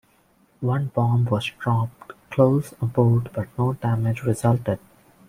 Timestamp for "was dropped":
1.25-2.13